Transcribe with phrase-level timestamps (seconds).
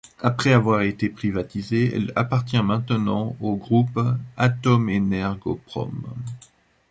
[0.23, 3.99] Après avoir été privatisée, elle appartient maintenant au groupe
[4.35, 5.93] Atomenergoprom.